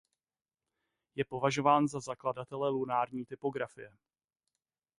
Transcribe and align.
Je 1.15 1.25
považován 1.25 1.87
za 1.87 1.99
zakladatele 1.99 2.69
lunární 2.69 3.25
topografie. 3.25 3.91